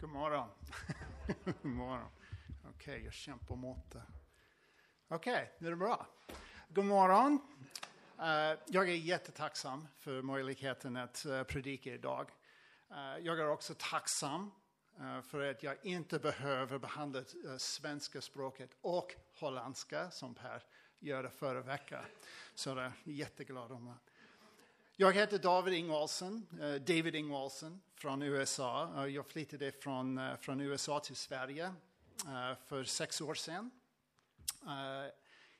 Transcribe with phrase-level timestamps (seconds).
[0.00, 0.48] God morgon.
[1.44, 2.08] God morgon.
[2.64, 4.02] Okej, okay, jag kämpar mot det.
[5.08, 6.06] Okej, okay, nu är det bra.
[6.68, 7.40] God morgon.
[8.18, 12.30] Uh, jag är jättetacksam för möjligheten att uh, predika idag.
[12.90, 14.50] Uh, jag är också tacksam
[15.22, 17.24] för att jag inte behöver behandla
[17.58, 20.62] svenska språket och holländska som Per
[20.98, 22.04] gjorde förra veckan.
[22.54, 24.09] Så jag är jätteglad om det.
[25.00, 28.92] Jag heter David Ingvalsen, eh, David Ingvalsen från USA.
[28.96, 31.74] Eh, jag flyttade från, eh, från USA till Sverige
[32.64, 33.70] för sex år sedan.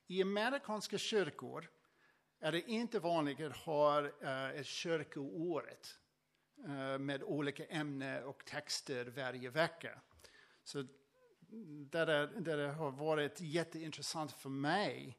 [0.06, 1.70] I amerikanska kyrkor
[2.40, 4.06] är det inte vanligt att ha
[4.52, 5.98] ett kyrkoåret
[6.98, 10.00] med olika ämnen och texter varje vecka.
[10.64, 10.84] Så
[11.90, 15.18] det, är, det har varit jätteintressant för mig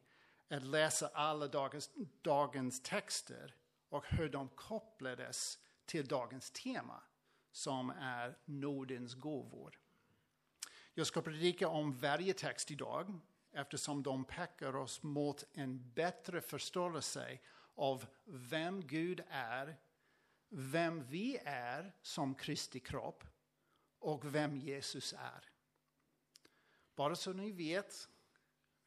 [0.49, 1.89] att läsa alla dagens,
[2.21, 3.55] dagens texter
[3.91, 7.03] och hur de kopplades till dagens tema
[7.51, 9.79] som är Nordens gåvor.
[10.93, 13.19] Jag ska predika om varje text idag
[13.51, 17.39] eftersom de pekar oss mot en bättre förståelse
[17.75, 19.77] av vem Gud är,
[20.49, 23.23] vem vi är som Kristi kropp
[23.99, 25.49] och vem Jesus är.
[26.95, 28.09] Bara så ni vet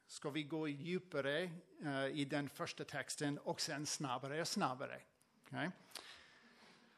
[0.07, 1.49] ska vi gå djupare
[1.83, 5.01] eh, i den första texten och sen snabbare och snabbare.
[5.45, 5.69] Okay?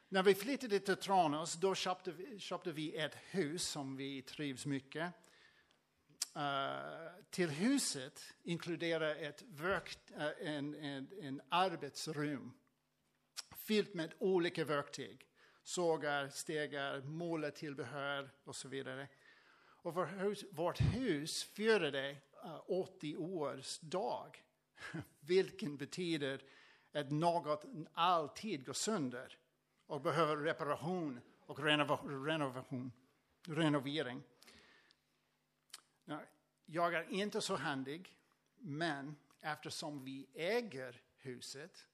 [0.08, 4.66] När vi flyttade till Tranås då köpte vi, köpte vi ett hus som vi trivs
[4.66, 5.12] mycket.
[6.36, 12.52] Uh, till huset inkluderar ett verk, uh, en, en, en arbetsrum
[13.56, 15.26] fyllt med olika verktyg.
[15.62, 19.08] Sågar, stegar, målartillbehör och så vidare.
[19.60, 24.44] Och vårt hus, vårt hus firade Eh, 80 års dag.
[25.20, 26.42] Vilken betyder
[26.92, 29.38] att något alltid går sönder
[29.86, 32.92] och behöver reparation och renovation,
[33.46, 34.22] renovering.
[36.66, 38.16] Jag är inte så händig,
[38.56, 41.86] men eftersom vi äger huset,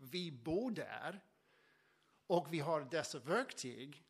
[0.00, 1.20] vi bor där
[2.26, 4.04] och vi har dessa verktyg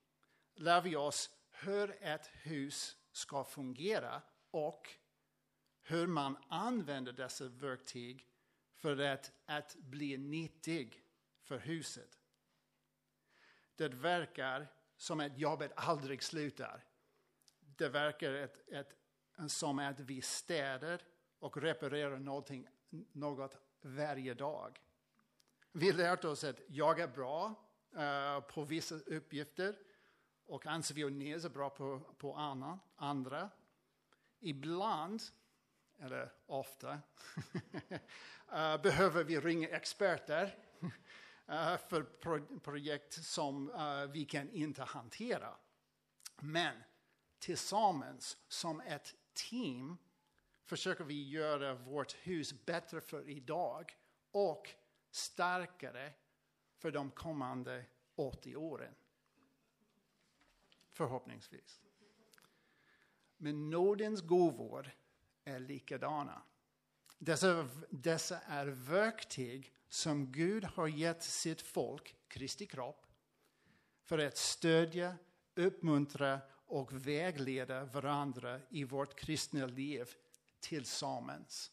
[0.55, 4.89] lär vi oss hur ett hus ska fungera och
[5.93, 8.27] hur man använder dessa verktyg
[8.75, 11.05] för att, att bli nyttig
[11.43, 12.19] för huset.
[13.77, 16.85] Det verkar som att jobbet aldrig slutar.
[17.61, 18.97] Det verkar ett, ett,
[19.49, 21.03] som att vi städar
[21.39, 22.69] och reparerar någonting,
[23.13, 24.81] något varje dag.
[25.73, 27.55] Vi har lärt oss att jag är bra
[27.97, 29.79] uh, på vissa uppgifter
[30.45, 33.51] och anser vi är bra på, på annan, andra.
[34.41, 35.23] Ibland
[36.03, 36.93] eller ofta,
[38.53, 40.59] eh, behöver vi ringa experter
[41.47, 42.03] eh, för
[42.59, 45.57] projekt som eh, vi kan inte hantera.
[46.41, 46.77] Men
[47.39, 49.97] tillsammans som ett team
[50.65, 53.97] försöker vi göra vårt hus bättre för idag
[54.31, 54.69] och
[55.11, 56.13] starkare
[56.79, 57.85] för de kommande
[58.15, 58.95] 80 åren.
[60.91, 61.81] Förhoppningsvis.
[63.37, 64.95] Men nådens gåvor
[65.45, 66.43] är likadana.
[67.19, 73.07] Dessa, dessa är verktyg som Gud har gett sitt folk, Kristi kropp,
[74.05, 75.17] för att stödja,
[75.55, 80.11] uppmuntra och vägleda varandra i vårt kristna liv
[80.61, 81.71] tillsammans.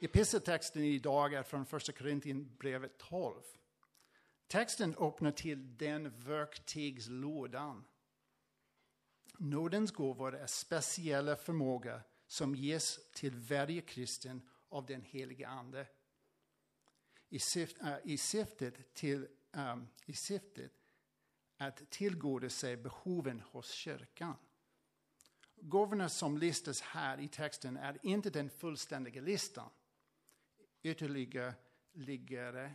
[0.00, 3.42] Episteltexten idag är från första Korintierbrevet 12.
[4.46, 7.84] Texten öppnar till den verktygslådan
[9.44, 15.86] Nådens gåvor är speciella förmåga som ges till varje kristen av den helige Ande.
[17.28, 19.76] I, syft, äh, i, syftet, till, äh,
[20.06, 20.72] i syftet
[21.56, 24.36] att tillgodose behoven hos kyrkan.
[25.56, 29.70] Gåvorna som listas här i texten är inte den fullständiga listan.
[30.82, 32.72] Ytterligare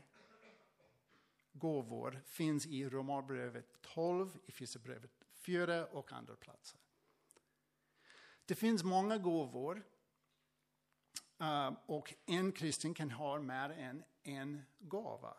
[1.53, 5.16] gåvor finns i Romarbrevet 12, i Efesierbrevet
[5.47, 6.79] fyra och andra platser.
[8.45, 9.83] Det finns många gåvor
[11.39, 15.37] eh, och en kristen kan ha mer än en gåva.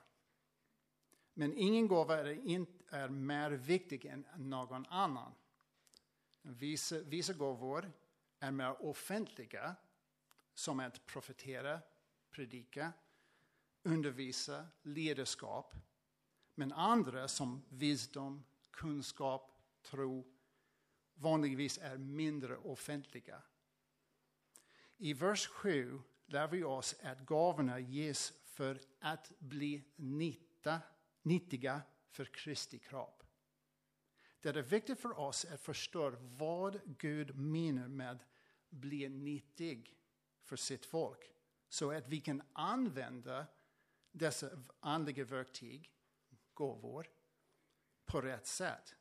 [1.35, 5.35] Men ingen gåva är, in, är mer viktig än någon annan.
[6.43, 7.93] Vissa, vissa gåvor
[8.41, 9.77] är mer offentliga,
[10.55, 11.81] som att profetera,
[12.31, 12.93] predika,
[13.83, 15.75] undervisa, ledarskap.
[16.55, 19.58] Men andra som visdom, kunskap,
[19.91, 20.27] tro
[21.15, 23.43] vanligtvis är mindre offentliga.
[24.97, 30.81] I vers 7 lär vi oss att gåvorna ges för att bli nytta,
[31.23, 33.23] nyttiga för Kristi kropp.
[34.41, 38.25] Det är viktigt för oss att förstå vad Gud menar med
[38.69, 39.99] bli nyttig
[40.43, 41.33] för sitt folk.
[41.69, 43.47] Så att vi kan använda
[44.11, 44.51] dessa
[44.81, 45.93] andliga verktyg,
[46.55, 47.11] gåvor,
[48.05, 48.98] på rätt sätt.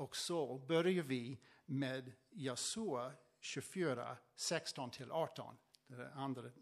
[0.00, 5.56] Och så börjar vi med Jasua 24, 16 till 18.
[5.86, 6.52] den andra uh,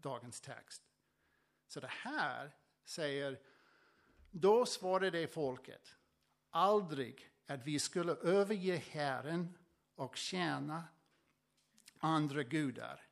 [0.00, 0.82] dagens text.
[1.66, 3.40] Så det här säger,
[4.30, 5.96] då svarade folket,
[6.50, 9.58] aldrig att vi skulle överge Herren
[9.94, 10.84] och tjäna
[11.98, 13.06] andra gudar.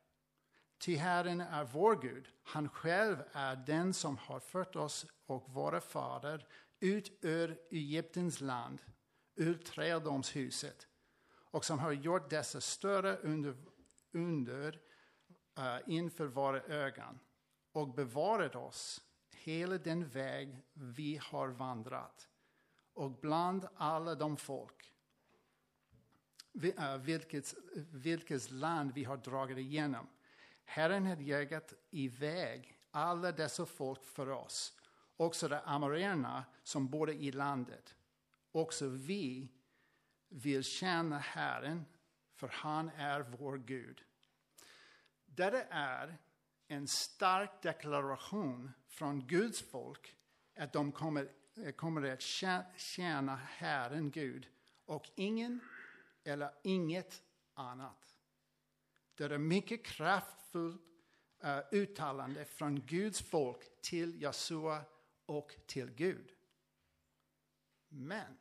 [0.78, 5.80] Ty Herren är vår Gud, han själv är den som har fört oss och våra
[5.80, 6.46] fader
[6.80, 8.80] ut ur Egyptens land,
[9.38, 10.86] ur trädomshuset
[11.50, 13.56] och som har gjort dessa större under,
[14.12, 14.80] under
[15.58, 17.18] uh, inför våra ögon
[17.72, 22.28] och bevarat oss hela den väg vi har vandrat
[22.92, 24.92] och bland alla de folk
[26.76, 27.54] eh, vilkets,
[27.92, 30.08] vilkets land vi har dragit igenom.
[30.64, 34.72] Herren har jagat iväg alla dessa folk för oss,
[35.16, 37.94] också de amorerna som bor i landet.
[38.58, 39.48] Också vi
[40.28, 41.84] vill tjäna Herren,
[42.34, 44.04] för han är vår Gud.
[45.26, 46.18] Detta är
[46.68, 50.16] en stark deklaration från Guds folk
[50.56, 51.28] att de kommer,
[51.72, 52.22] kommer att
[52.76, 54.48] tjäna Herren Gud
[54.84, 55.60] och ingen
[56.24, 57.22] eller inget
[57.54, 58.16] annat.
[59.14, 60.82] Det är ett mycket kraftfullt
[61.44, 64.84] uh, uttalande från Guds folk till Jesua
[65.26, 66.32] och till Gud.
[67.88, 68.38] Men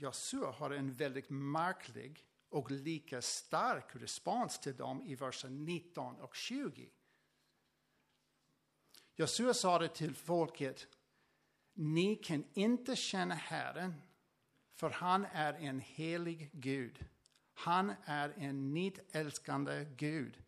[0.00, 6.36] Jesua har en väldigt märklig och lika stark respons till dem i versen 19 och
[6.36, 6.90] 20.
[9.16, 10.86] Jesua sa det till folket,
[11.74, 13.94] ni kan inte känna Herren
[14.74, 17.04] för han är en helig Gud.
[17.54, 20.42] Han är en nitälskande Gud.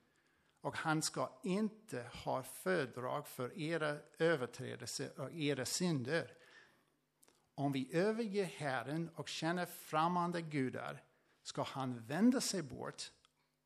[0.60, 6.32] Och han ska inte ha fördrag för era överträdelser och era synder.
[7.60, 11.02] Om vi överger Herren och känner främmande gudar
[11.42, 13.12] ska han vända sig bort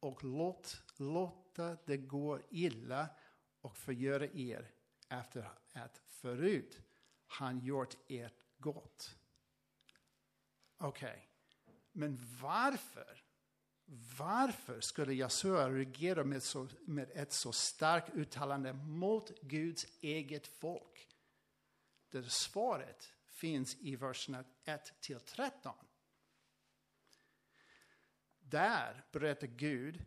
[0.01, 3.09] och låt, låta det gå illa
[3.61, 4.71] och förgöra er
[5.09, 6.81] efter att förut
[7.27, 9.17] han gjort ert gott.
[10.77, 11.75] Okej, okay.
[11.93, 13.25] men varför?
[14.19, 21.09] Varför skulle Jesua reagera med, så, med ett så starkt uttalande mot Guds eget folk?
[22.11, 23.14] Det är svaret
[23.45, 25.73] finns i verserna 1 till 13.
[28.41, 30.05] Där berättar Gud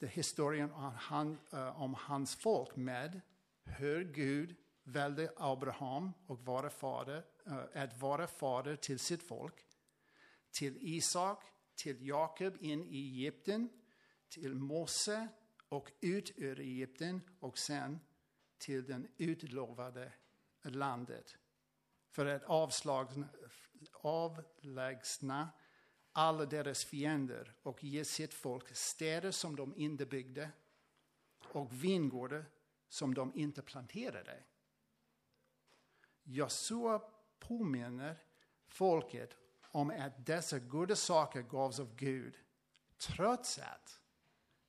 [0.00, 3.20] historien om, han, eh, om hans folk med
[3.64, 9.66] hur Gud valde Abraham och vara fader, eh, att vara fader till sitt folk
[10.50, 11.44] till Isak,
[11.74, 13.68] till Jakob in i Egypten,
[14.28, 15.28] till Mose
[15.68, 18.00] och ut ur Egypten och sen
[18.58, 20.12] till den utlovade
[20.62, 21.39] landet.
[22.10, 22.44] För att
[24.02, 25.50] avlägsna
[26.12, 30.50] alla deras fiender och ge sitt folk städer som de inte byggde
[31.52, 32.44] och vingårdar
[32.88, 34.42] som de inte planterade.
[36.22, 37.02] Josua
[37.38, 38.22] påminner
[38.66, 39.36] folket
[39.70, 42.36] om att dessa goda saker gavs av Gud,
[42.98, 44.00] trots att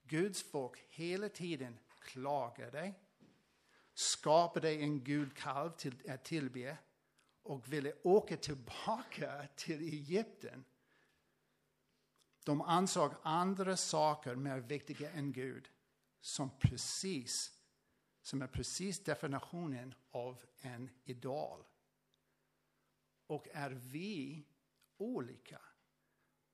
[0.03, 2.93] Guds folk hela tiden klagade,
[3.93, 6.77] skapade en gudkalv till att tillbe
[7.43, 10.65] och ville åka tillbaka till Egypten.
[12.45, 15.69] De ansåg andra saker mer viktiga än Gud,
[16.21, 17.62] som precis
[18.21, 21.63] som är precis definitionen av en idol.
[23.27, 24.45] Och är vi
[24.98, 25.62] olika.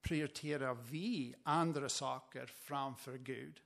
[0.00, 3.60] Prioriterar vi andra saker framför Gud?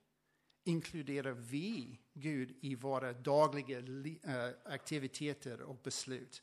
[0.65, 6.43] Inkluderar vi Gud i våra dagliga eh, aktiviteter och beslut?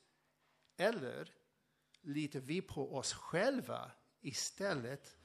[0.80, 1.32] Eller
[2.02, 5.18] litar vi på oss själva istället,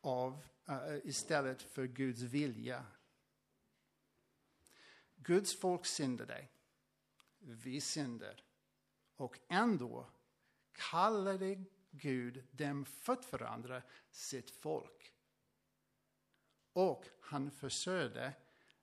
[0.00, 2.86] av, uh, istället för Guds vilja?
[5.14, 6.48] Guds folk syndade.
[7.38, 8.44] Vi synder.
[9.16, 10.10] Och ändå
[10.72, 15.12] kallade Gud dem fött varandra, sitt folk.
[16.72, 18.32] Och han försörjde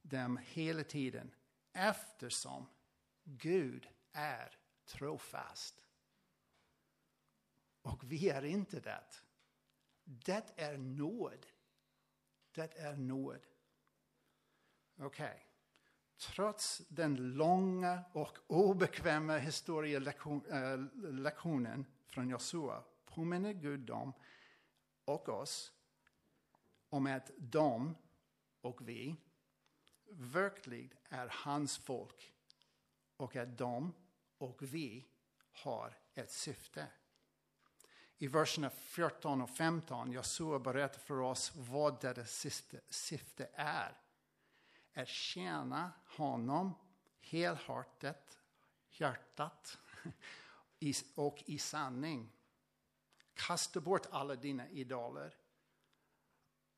[0.01, 1.33] dem hela tiden
[1.73, 2.65] eftersom
[3.23, 5.81] Gud är trofast.
[7.81, 9.03] Och vi är inte det.
[10.03, 11.45] Det är nåd.
[12.51, 13.45] Det är nåd.
[14.97, 15.05] Okej.
[15.05, 15.37] Okay.
[16.17, 24.13] Trots den långa och obekväma historielektionen eh, från Josua påminner Gud dem
[25.05, 25.73] och oss
[26.89, 27.95] om att de
[28.61, 29.15] och vi
[30.09, 32.33] verkligen är hans folk
[33.17, 33.93] och att de
[34.37, 35.07] och vi
[35.51, 36.87] har ett syfte.
[38.21, 42.45] I verserna 14 och 15, Jesua berättar för oss vad deras
[42.89, 43.97] syfte är.
[44.93, 46.73] Att tjäna honom
[47.19, 48.37] helhjärtat
[48.91, 49.77] hjärtat,
[51.15, 52.31] och i sanning.
[53.33, 55.35] Kasta bort alla dina idoler.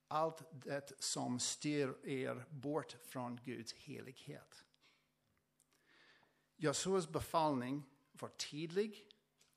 [0.08, 4.66] Allt det som styr er bort från Guds helighet.
[6.56, 9.12] Jesuas befallning var tydlig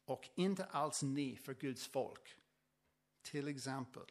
[0.07, 2.37] och inte alls ni för Guds folk.
[3.23, 4.05] Till exempel,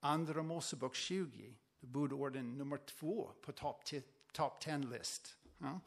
[0.00, 3.84] Andra Mosebok 20, budorden nummer två på topp
[4.32, 5.36] top 10-list.
[5.58, 5.80] Ja.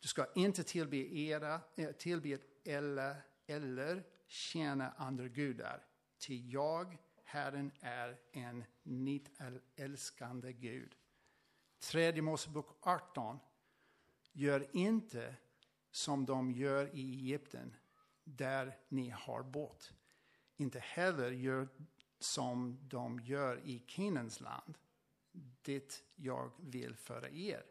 [0.00, 5.86] Du ska inte tillbe, era, eh, tillbe eller, eller tjäna andra gudar.
[6.18, 10.96] Till jag, Herren, är en nitälskande Gud.
[11.78, 13.38] Tredje Mosebok 18.
[14.32, 15.36] Gör inte
[15.90, 17.76] som de gör i Egypten,
[18.26, 19.92] där ni har bott.
[20.56, 21.68] Inte heller gör
[22.18, 24.78] som de gör i Kenens land,
[25.62, 27.64] det jag vill föra er.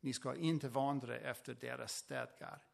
[0.00, 2.64] Ni ska inte vandra efter deras stadgar.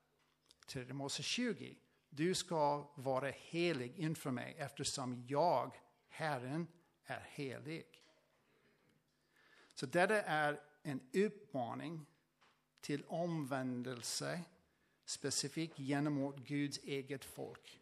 [0.67, 1.77] 3 Mose 20.
[2.09, 5.75] Du ska vara helig inför mig eftersom jag,
[6.09, 6.67] Herren,
[7.05, 8.03] är helig.
[9.75, 12.07] Så detta är en uppmaning
[12.81, 14.45] till omvändelse
[15.09, 17.81] specifikt gentemot Guds eget folk.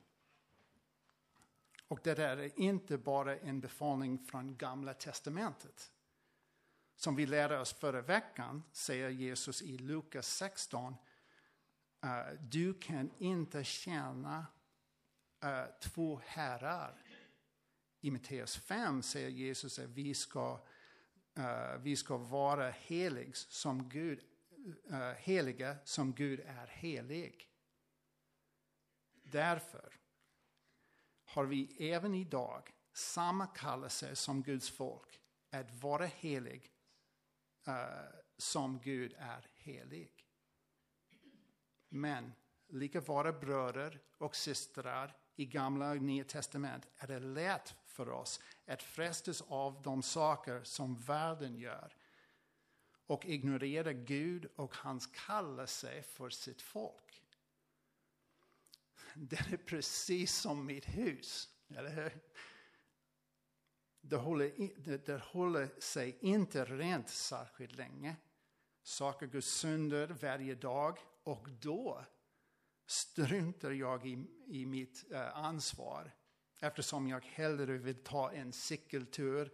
[1.89, 5.93] Och det där är inte bara en befallning från Gamla Testamentet.
[6.97, 10.95] Som vi lärde oss förra veckan säger Jesus i Lukas 16.
[12.05, 14.47] Eh, du kan inte tjäna
[15.43, 17.03] eh, två herrar.
[18.01, 20.61] I Matteus 5 säger Jesus att vi ska,
[21.35, 24.21] eh, vi ska vara heliga som Gud,
[24.67, 27.51] Eh, heliga som Gud är helig.
[29.23, 29.95] Därför
[31.25, 35.21] har vi även idag samma kallelse som Guds folk
[35.51, 36.73] att vara helig
[37.69, 37.75] uh,
[38.37, 40.25] som Gud är helig.
[41.89, 42.33] Men
[42.69, 48.41] lika våra bröder och systrar i gamla och nya testament är det lätt för oss
[48.67, 51.96] att frestas av de saker som världen gör
[53.07, 57.23] och ignorera Gud och hans kallelse för sitt folk.
[59.15, 62.21] Det är precis som mitt hus, eller hur?
[64.01, 68.17] Det håller, det, det håller sig inte rent särskilt länge.
[68.83, 72.05] Saker går sönder varje dag och då
[72.87, 76.13] struntar jag i, i mitt eh, ansvar
[76.61, 79.53] eftersom jag hellre vill ta en cykeltur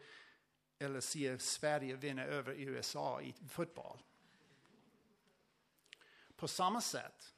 [0.82, 4.02] eller se Sverige vinna över USA i fotboll.
[6.36, 7.34] På samma sätt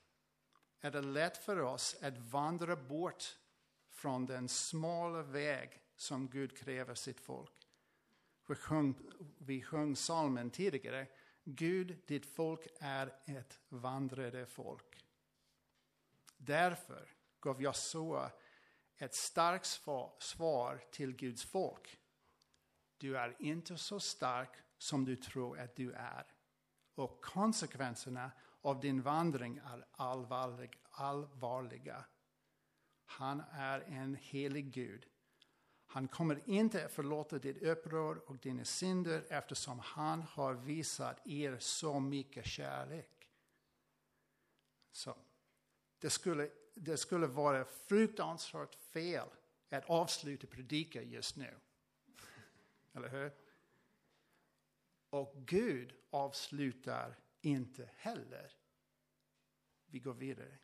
[0.81, 3.39] är det lätt för oss att vandra bort
[3.89, 7.69] från den smala väg som Gud kräver sitt folk.
[8.47, 8.95] Vi sjöng,
[9.39, 11.07] vi sjöng salmen tidigare.
[11.45, 15.05] Gud, ditt folk är ett vandrande folk.
[16.37, 18.31] Därför gav Josua
[18.97, 19.67] ett starkt
[20.19, 21.99] svar till Guds folk.
[23.04, 26.26] Du är inte så stark som du tror att du är.
[26.94, 28.30] Och konsekvenserna
[28.61, 32.04] av din vandring är allvarlig, allvarliga.
[33.04, 35.06] Han är en helig Gud
[35.94, 41.58] han kommer inte att förlåta ditt uppror och dina synder eftersom han har visat er
[41.58, 43.28] så mycket kärlek.
[44.92, 45.16] Så
[45.99, 49.28] det skulle, det skulle vara fruktansvärt fel
[49.70, 51.54] att avsluta predika just nu.
[52.95, 53.33] Eller hur?
[55.11, 58.53] Och Gud avslutar inte heller.
[59.87, 60.59] Vi går vidare.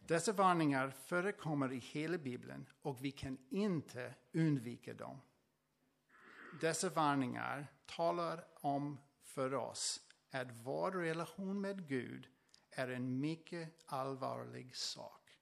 [0.00, 5.20] Dessa varningar förekommer i hela Bibeln och vi kan inte undvika dem.
[6.60, 10.00] Dessa varningar talar om för oss
[10.30, 12.28] att vår relation med Gud
[12.70, 15.38] är en mycket allvarlig sak.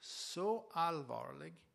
[0.00, 1.67] Så allvarlig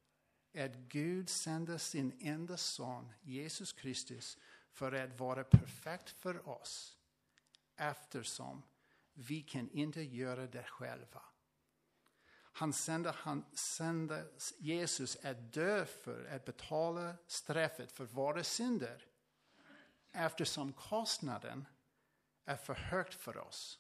[0.55, 4.37] att Gud sände sin enda son, Jesus Kristus,
[4.71, 6.97] för att vara perfekt för oss
[7.75, 8.63] eftersom
[9.13, 11.21] vi kan inte göra det själva.
[12.55, 14.25] Han sände, han sände
[14.57, 19.05] Jesus att dö för att betala straffet för våra synder.
[20.11, 21.65] Eftersom kostnaden
[22.45, 23.79] är för högt för oss.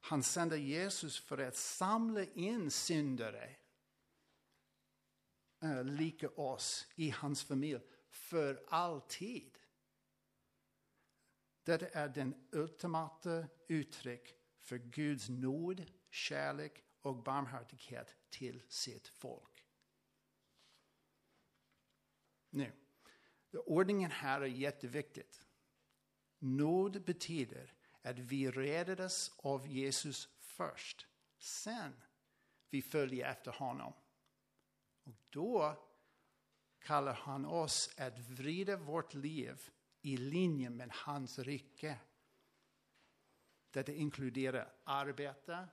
[0.00, 3.56] Han sände Jesus för att samla in syndare,
[5.62, 9.58] Eh, lika oss, i hans familj för alltid.
[11.62, 19.66] Detta är den ultimata uttryck för Guds nåd, kärlek och barmhärtighet till sitt folk.
[22.50, 22.72] Nu,
[23.52, 25.42] ordningen här är jätteviktigt.
[26.38, 31.06] Nåd betyder att vi räddades av Jesus först.
[31.38, 32.00] Sen
[32.70, 33.92] vi följer efter honom.
[35.04, 35.76] Och då
[36.78, 39.70] kallar han oss att vrida vårt liv
[40.02, 41.98] i linje med hans rike.
[43.70, 45.68] Detta inkluderar arbete,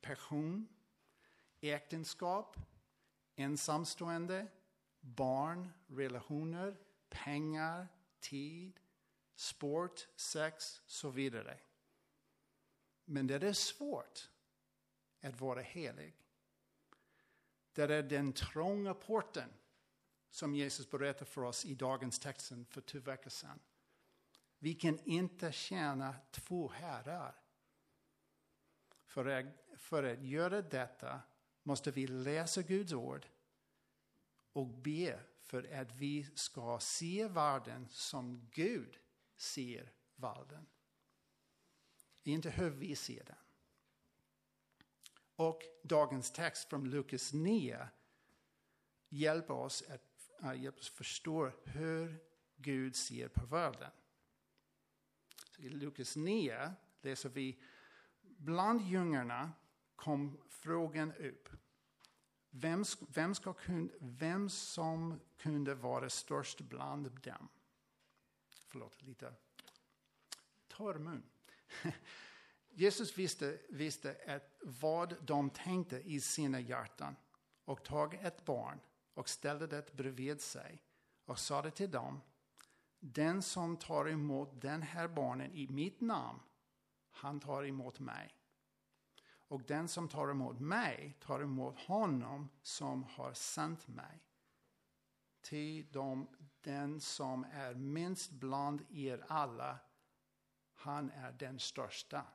[0.00, 0.68] passion,
[1.60, 2.56] äktenskap,
[3.36, 4.46] ensamstående,
[5.00, 6.76] barn, relationer,
[7.08, 7.88] pengar,
[8.20, 8.80] tid,
[9.34, 11.58] sport, sex och så vidare.
[13.04, 14.30] Men det är svårt
[15.20, 16.14] att vara helig.
[17.76, 19.48] Det är den trånga porten
[20.30, 23.60] som Jesus berättar för oss i dagens texten för två veckor sedan.
[24.58, 27.34] Vi kan inte tjäna två herrar.
[29.04, 31.20] För att, för att göra detta
[31.62, 33.26] måste vi läsa Guds ord
[34.52, 38.98] och be för att vi ska se världen som Gud
[39.36, 40.66] ser världen.
[42.22, 43.45] Inte hur vi ser den.
[45.36, 47.88] Och dagens text från Lukas 9
[49.08, 52.18] hjälper oss att uh, hjälper oss förstå hur
[52.56, 53.90] Gud ser på världen.
[55.50, 57.62] Så I Lukas 9 läser vi
[58.20, 59.52] Bland djungarna
[59.96, 61.48] kom frågan upp.
[62.50, 63.54] Vem, vem, ska,
[64.00, 67.48] vem som kunde vara störst bland dem?
[68.66, 69.34] Förlåt, lite
[70.68, 71.22] torr mun.
[72.78, 77.16] Jesus visste, visste att vad de tänkte i sina hjärtan
[77.64, 78.80] och tog ett barn
[79.14, 80.82] och ställde det bredvid sig
[81.24, 82.20] och sade till dem,
[83.00, 86.40] den som tar emot den här barnen i mitt namn,
[87.10, 88.36] han tar emot mig.
[89.48, 94.22] Och den som tar emot mig tar emot honom som har sänt mig.
[95.40, 96.28] Till dem,
[96.60, 99.78] den som är minst bland er alla,
[100.74, 102.26] han är den största.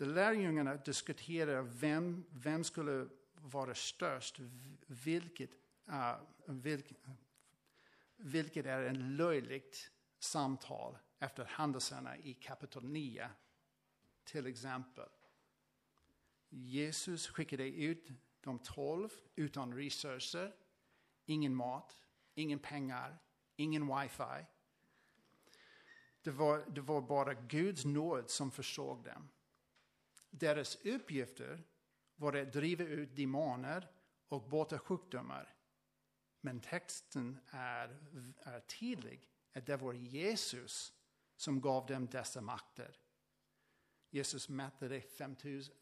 [0.00, 4.40] De lärjungarna diskuterar vem, vem skulle vara störst,
[4.86, 5.50] vilket,
[5.88, 6.92] uh, vilk,
[8.16, 13.30] vilket är en löjligt samtal efter händelserna i kapitel 9.
[14.24, 15.08] Till exempel.
[16.48, 18.08] Jesus skickade ut
[18.40, 20.54] de tolv utan resurser,
[21.26, 21.96] ingen mat,
[22.34, 23.18] ingen pengar,
[23.56, 24.46] ingen wifi.
[26.22, 29.28] Det var, det var bara Guds nåd som försåg dem.
[30.30, 31.62] Deras uppgifter
[32.16, 33.88] var att driva ut demoner
[34.28, 35.54] och bota sjukdomar.
[36.40, 37.88] Men texten är,
[38.38, 40.92] är tydlig att det var Jesus
[41.36, 42.96] som gav dem dessa makter.
[44.10, 45.02] Jesus mättade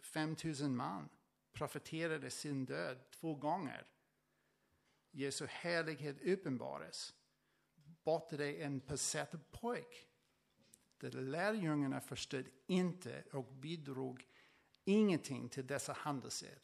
[0.02, 1.08] 5000 man,
[1.52, 3.86] profeterade sin död två gånger.
[5.10, 7.14] Jesu härlighet uppenbaras.
[8.04, 10.08] Botade en besatt pojk.
[10.98, 14.26] De lärjungarna förstod inte och bidrog
[14.88, 16.58] ingenting till dessa händelser.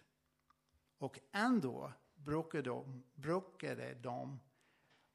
[0.99, 4.41] Och ändå bråkade de, bråkade de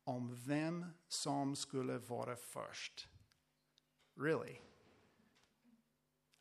[0.04, 3.08] om vem som skulle vara först.
[4.16, 4.58] Really?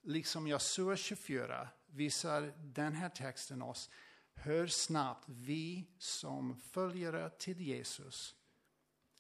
[0.03, 3.91] Liksom Josua 24 visar den här texten oss
[4.35, 8.35] hur snabbt vi som följare till Jesus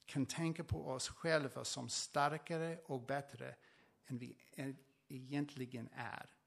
[0.06, 3.54] kan tänka på oss själva som starkare och bättre
[4.06, 4.36] än vi
[5.08, 6.37] egentligen är.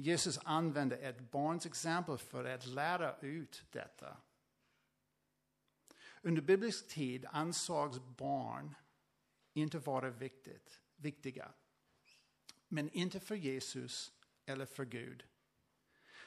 [0.00, 4.16] Jesus använde ett barns exempel för att lära ut detta.
[6.22, 8.74] Under biblisk tid ansågs barn
[9.52, 11.52] inte vara viktigt, viktiga.
[12.68, 14.12] Men inte för Jesus
[14.46, 15.24] eller för Gud.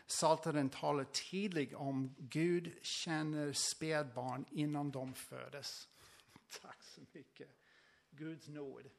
[0.08, 5.90] Psaltaren talar tydligt om Gud känner spädbarn innan de födes.
[6.62, 7.50] Tack så mycket.
[8.10, 8.90] Guds nåd.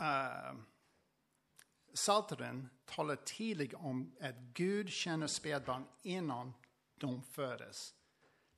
[0.00, 0.60] Eh, uh,
[1.94, 6.52] Salteren talar tydligt om att Gud känner spädbarn innan
[6.94, 7.94] de föds.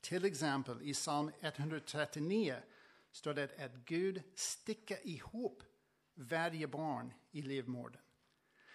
[0.00, 2.57] Till exempel i psalm 139
[3.12, 5.62] står det att Gud sticker ihop
[6.14, 8.00] varje barn i livmodern.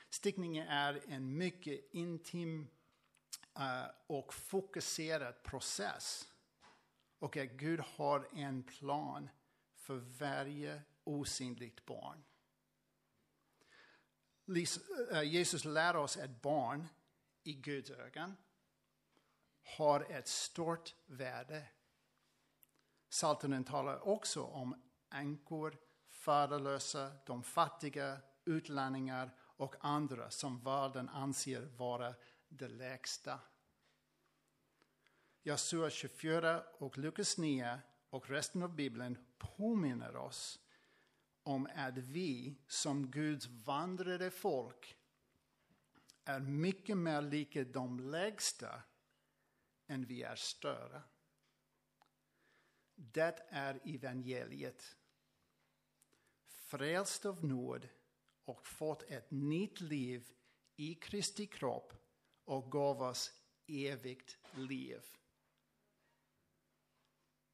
[0.10, 2.68] Stickningen är en mycket intim
[3.60, 6.28] uh, och fokuserad process.
[7.20, 9.30] Och att Gud har en plan
[9.76, 12.24] för varje osynligt barn.
[14.48, 16.88] Eh, Jesus lär oss att barn
[17.44, 18.36] i Guds ögon
[19.78, 21.68] har ett stort värde.
[23.10, 24.82] Psaltaren talar också om
[25.12, 25.78] änkor,
[26.08, 32.16] faderlösa, de fattiga, utlänningar och andra som världen anser vara
[32.48, 33.40] det lägsta.
[35.42, 37.80] Josua 24 och Lukas 9
[38.10, 40.60] och resten av Bibeln påminner oss
[41.46, 44.98] om att vi som Guds vandrade folk
[46.24, 48.84] är mycket mer lika de lägsta
[49.88, 51.02] än vi är större.
[52.96, 54.96] Det är evangeliet.
[56.46, 57.90] Frälst av nåd
[58.46, 60.32] och fått ett nytt liv
[60.76, 61.94] i Kristi kropp
[62.44, 63.34] och gav oss
[63.68, 65.02] evigt liv.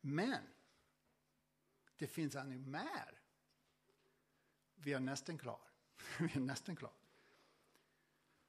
[0.02, 0.44] Men
[1.98, 3.21] det finns ännu mer.
[4.84, 5.60] Vi är nästan klar.
[6.20, 6.94] Vi är nästan klar.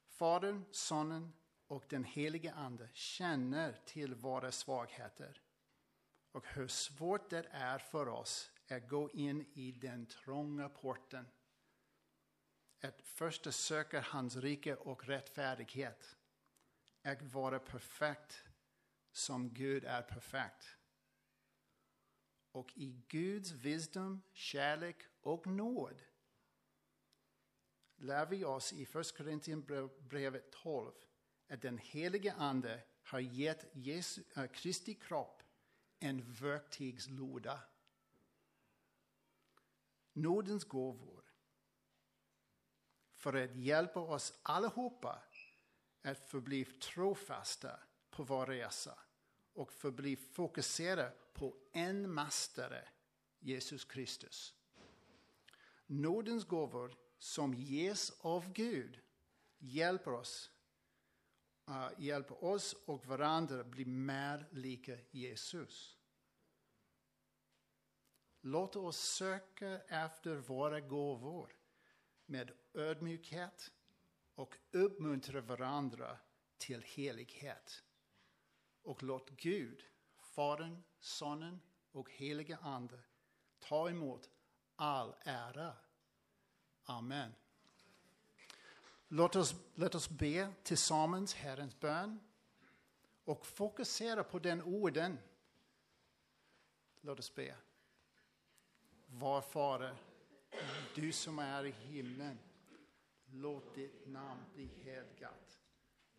[0.06, 1.32] Fadern, Sonen
[1.66, 5.42] och den helige Ande känner till våra svagheter
[6.32, 11.26] och hur svårt det är för oss att gå in i den trånga porten.
[12.82, 16.16] Att först söka hans rike och rättfärdighet.
[17.02, 18.44] Att vara perfekt
[19.12, 20.76] som Gud är perfekt.
[22.52, 26.02] Och i Guds visdom, kärlek och nåd
[28.02, 30.92] lär vi oss i Första Korinthierbrevet 12
[31.48, 35.42] att den helige Ande har gett Jesu, äh, Kristi kropp
[35.98, 37.60] en verktygslåda.
[40.12, 41.24] Nådens gåvor
[43.16, 45.22] för att hjälpa oss allihopa
[46.02, 48.98] att förbli trofasta på vår resa
[49.52, 52.88] och förbli fokuserade på en mästare,
[53.38, 54.54] Jesus Kristus.
[55.86, 59.00] Nådens gåvor som ges av Gud
[59.58, 60.50] hjälper oss,
[61.68, 65.98] uh, hjälper oss och varandra bli mer lika Jesus.
[68.40, 71.56] Låt oss söka efter våra gåvor
[72.26, 73.72] med ödmjukhet
[74.34, 76.18] och uppmuntra varandra
[76.58, 77.84] till helighet.
[78.82, 79.84] Och låt Gud,
[80.18, 82.98] Fadern, Sonen och heliga Ande
[83.58, 84.30] ta emot
[84.76, 85.76] all ära
[86.84, 87.34] Amen.
[89.08, 92.20] Låt oss, låt oss be tillsammans Herrens bön
[93.24, 95.18] och fokusera på den orden.
[97.00, 97.54] Låt oss be.
[99.06, 99.96] Var Fader,
[100.94, 102.38] du som är i himlen.
[103.32, 105.60] Låt ditt namn bli helgat.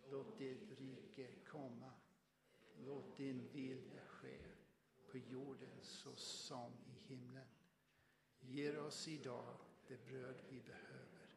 [0.10, 1.92] Låt ditt rike komma.
[2.86, 4.40] Låt din vilja ske
[5.12, 7.48] på jorden så som i himlen.
[8.40, 9.56] Ge oss idag
[9.94, 11.28] det bröd vi behöver.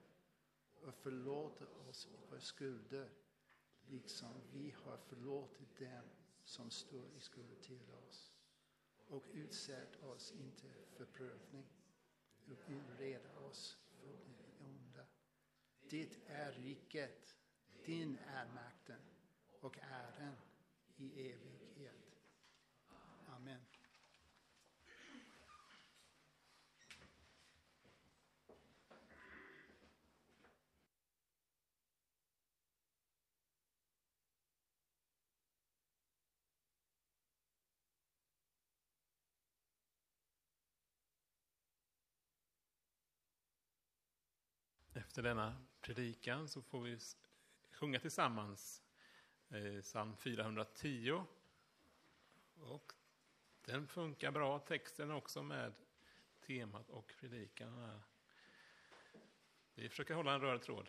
[0.83, 3.11] Och förlåt oss våra skulder,
[3.87, 6.05] liksom vi har förlåtit dem
[6.45, 8.33] som står i skuld till oss.
[9.09, 10.66] Och utsätt oss inte
[10.97, 11.66] för prövning,
[12.47, 15.07] och ureda oss för det onda.
[15.88, 17.37] Ditt är riket,
[17.85, 19.01] din är makten
[19.61, 20.37] och äran
[20.97, 21.65] i evighet.
[45.16, 46.98] Efter denna predikan så får vi
[47.70, 48.83] sjunga tillsammans
[49.48, 51.22] eh, psalm 410.
[52.55, 52.92] Och
[53.64, 55.72] den funkar bra, texten också med
[56.46, 58.00] temat och predikan.
[59.74, 60.88] Vi försöker hålla en röd tråd.